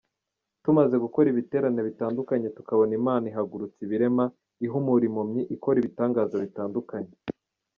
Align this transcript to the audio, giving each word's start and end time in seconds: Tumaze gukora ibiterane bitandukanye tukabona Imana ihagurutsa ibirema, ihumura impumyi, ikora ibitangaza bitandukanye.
Tumaze 0.63 0.95
gukora 1.05 1.27
ibiterane 1.29 1.81
bitandukanye 1.87 2.47
tukabona 2.57 2.93
Imana 2.99 3.23
ihagurutsa 3.31 3.79
ibirema, 3.85 4.25
ihumura 4.65 5.03
impumyi, 5.09 5.41
ikora 5.55 5.77
ibitangaza 5.79 6.35
bitandukanye. 6.45 7.13